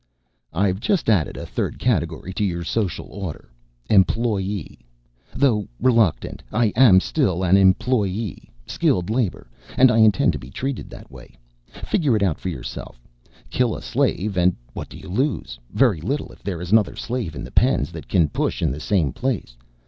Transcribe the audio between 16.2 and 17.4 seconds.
if there is another slave